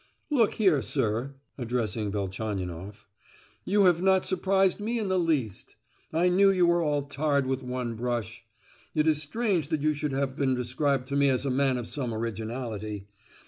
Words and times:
Look 0.31 0.55
here, 0.55 0.81
sir 0.81 1.35
(addressing 1.59 2.11
Velchaninoff), 2.11 3.07
you 3.65 3.83
have 3.85 4.01
not 4.01 4.25
surprised 4.25 4.79
me 4.79 4.97
in 4.97 5.09
the 5.09 5.19
least. 5.19 5.75
I 6.11 6.27
knew 6.27 6.49
you 6.49 6.65
were 6.65 6.81
all 6.81 7.03
tarred 7.03 7.45
with 7.45 7.61
one 7.61 7.93
brush. 7.93 8.43
It 8.95 9.07
is 9.07 9.21
strange 9.21 9.67
that 9.67 9.83
you 9.83 9.93
should 9.93 10.13
have 10.13 10.35
been 10.35 10.55
described 10.55 11.05
to 11.09 11.15
me 11.15 11.29
as 11.29 11.45
a 11.45 11.51
man 11.51 11.77
of 11.77 11.85
some 11.87 12.15
originality. 12.15 13.09